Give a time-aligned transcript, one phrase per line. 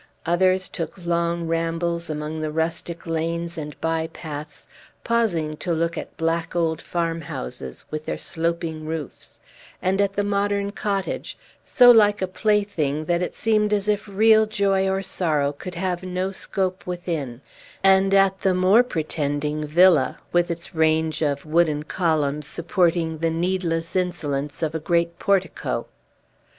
[0.25, 4.65] Others took long rambles among the rustic lanes and by paths,
[5.03, 9.37] pausing to look at black old farmhouses, with their sloping roofs;
[9.79, 14.47] and at the modern cottage, so like a plaything that it seemed as if real
[14.47, 17.39] joy or sorrow could have no scope within;
[17.83, 23.95] and at the more pretending villa, with its range of wooden columns supporting the needless
[23.95, 25.85] insolence of a great portico.